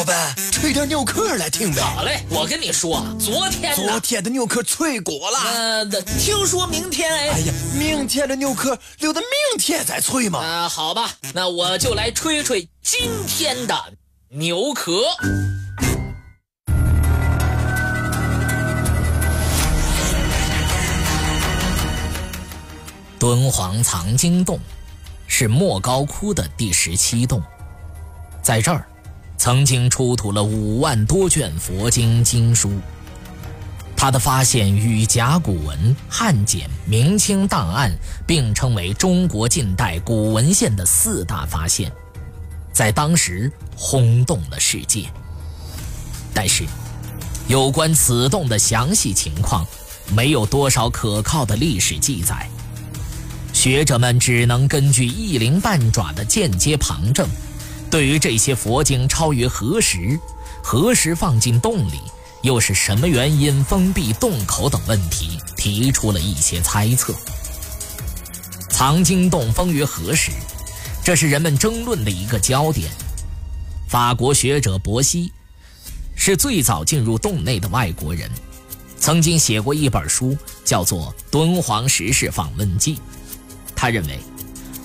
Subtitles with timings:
[0.00, 1.82] 老板，吹点牛壳来听呗。
[1.82, 5.38] 好嘞，我跟你说，昨天昨天的牛壳脆果了。
[5.52, 5.84] 呃，
[6.18, 7.28] 听说明天哎。
[7.28, 9.28] 哎呀，明天的牛壳留到明
[9.58, 10.38] 天再吹嘛。
[10.38, 13.78] 啊，好吧，那我就来吹吹今天的
[14.30, 15.02] 牛壳。
[23.18, 24.58] 敦煌藏经洞
[25.26, 27.42] 是莫高窟的第十七洞，
[28.42, 28.86] 在这儿
[29.40, 32.78] 曾经出土了五万多卷佛经经书。
[33.96, 37.90] 它的发现与甲骨文、汉简、明清档案
[38.26, 41.90] 并称为中国近代古文献的四大发现，
[42.70, 45.06] 在当时轰动了世界。
[46.34, 46.66] 但是，
[47.48, 49.66] 有关此洞的详细情况，
[50.14, 52.46] 没有多少可靠的历史记载。
[53.54, 57.26] 学者们只能根据一鳞半爪的间接旁证，
[57.90, 60.18] 对于这些佛经超于何时、
[60.62, 62.00] 何时放进洞里，
[62.42, 67.12] 又是什么原因封闭洞口等问题，提出了一些猜测。
[68.68, 70.30] 藏经洞封于何时？
[71.02, 72.90] 这是人们争论的一个焦点。
[73.88, 75.32] 法国学者伯希
[76.14, 78.30] 是最早进入洞内的外国人，
[78.98, 82.94] 曾经写过一本书，叫做《敦煌石室访问记》。
[83.74, 84.20] 他认为，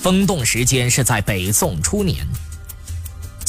[0.00, 2.24] 封洞时间是在北宋初年，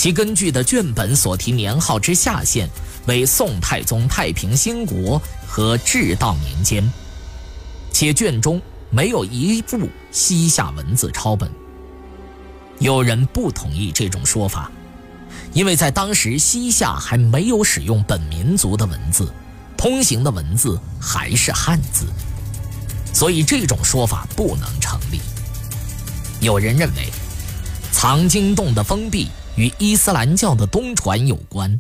[0.04, 2.70] 其根据的卷本所提年号之下限
[3.06, 6.92] 为宋太宗太平兴国和至道年间，
[7.94, 11.50] 且卷中没有一部西夏文字抄本。
[12.80, 14.70] 有人不同意这种说法，
[15.54, 19.34] 因为在当时西夏还没有使用本民族的文字，
[19.78, 22.06] 通行的文字还是汉字，
[23.14, 25.22] 所以这种说法不能成立。
[26.42, 27.10] 有人认为，
[27.94, 31.80] 藏经洞的封闭与伊斯兰教的东传有关。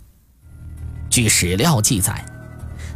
[1.09, 2.23] 据史料记载，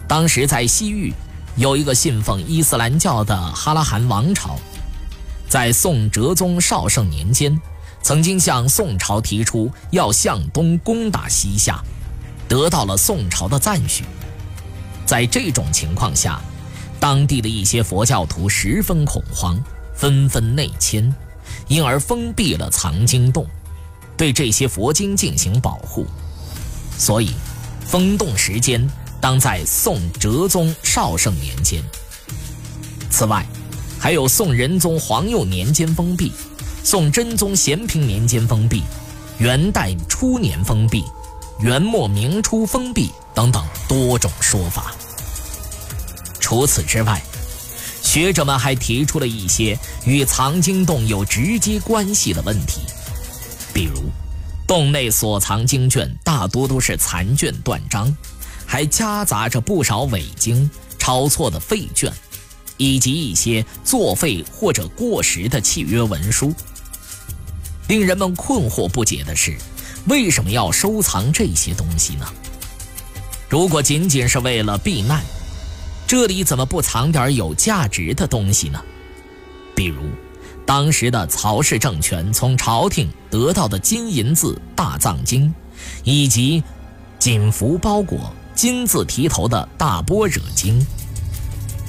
[0.07, 1.11] 当时在西域
[1.55, 4.59] 有一个信奉伊斯兰教的哈拉汗王朝，
[5.49, 7.59] 在宋哲宗绍圣年间，
[8.03, 11.83] 曾经向宋朝提出要向东攻打西夏，
[12.47, 14.03] 得到了宋朝的赞许。
[15.05, 16.39] 在这种情况下，
[16.99, 19.59] 当地的一些佛教徒十分恐慌，
[19.95, 21.11] 纷纷内迁。
[21.67, 23.45] 因而封闭了藏经洞，
[24.17, 26.05] 对这些佛经进行保护，
[26.97, 27.31] 所以
[27.85, 28.85] 封洞时间
[29.21, 31.81] 当在宋哲宗绍圣年间。
[33.11, 33.45] 此外，
[33.99, 36.31] 还有宋仁宗皇佑年间封闭，
[36.83, 38.83] 宋真宗咸平年间封闭，
[39.37, 41.03] 元代初年封闭，
[41.59, 44.93] 元末明初封闭等等多种说法。
[46.39, 47.21] 除此之外，
[48.01, 52.81] 学者们还提出了一些与藏经洞有直接关系的问题，
[53.77, 54.09] 比如，
[54.65, 58.11] 洞内所藏经卷大多都是残卷断章，
[58.65, 60.67] 还夹杂着不少伪经、
[60.97, 62.11] 抄错的废卷，
[62.77, 66.51] 以及一些作废或者过时的契约文书。
[67.87, 69.55] 令人们困惑不解的是，
[70.07, 72.25] 为什么要收藏这些东西呢？
[73.47, 75.21] 如果仅仅是为了避难？
[76.07, 78.83] 这里怎么不藏点有价值的东西呢？
[79.75, 80.01] 比如，
[80.67, 85.47] 当时的曹氏政权从朝廷得到的金银字《大藏经》，
[86.03, 86.61] 以及
[87.17, 90.85] 锦服包裹、金字题头的大般若经，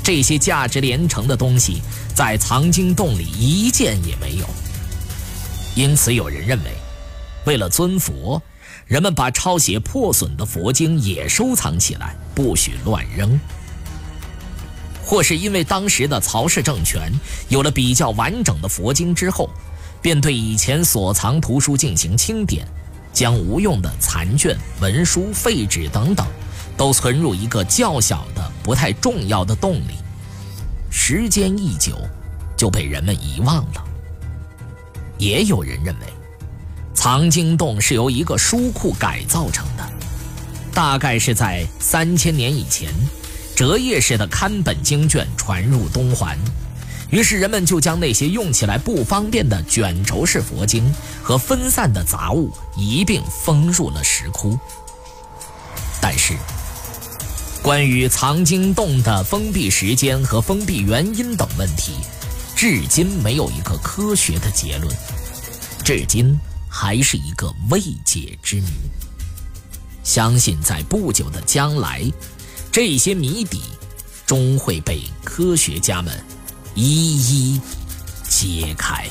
[0.00, 1.82] 这些价值连城的东西，
[2.14, 4.46] 在藏经洞里一件也没有。
[5.74, 6.70] 因此，有人认为，
[7.46, 8.40] 为了尊佛，
[8.86, 13.38] 人们把抄写破损的佛经也收藏起来，不许乱扔。
[15.08, 17.10] 或是因为当时的曹氏政权
[17.48, 19.48] 有了比较完整的佛经之后，
[20.02, 22.68] 便对以前所藏图书进行清点，
[23.10, 26.26] 将无用的残卷、文书、废纸等等，
[26.76, 29.94] 都存入一个较小的、不太重要的洞里。
[30.90, 31.96] 时间一久，
[32.54, 33.84] 就被人们遗忘了。
[35.16, 36.06] 也有人认为，
[36.92, 39.90] 藏经洞是由一个书库改造成的，
[40.74, 42.92] 大概是在三千年以前。
[43.58, 46.38] 折页式的刊本经卷传入东环，
[47.10, 50.94] 于是人们就将那些用起来不方便的卷轴式佛经
[51.24, 54.56] 和分散的杂物一并封入了石窟。
[56.00, 56.36] 但是，
[57.60, 61.94] 关于藏经洞的封闭时间和封闭原因等问题，
[62.54, 64.96] 至今没有一个科学的结论，
[65.84, 66.38] 至今
[66.68, 68.68] 还是一个未解之谜。
[70.04, 72.08] 相信在不久的将来。
[72.80, 73.60] 这些谜底
[74.24, 76.16] 终会被科学家们
[76.76, 77.60] 一一
[78.22, 79.04] 揭开。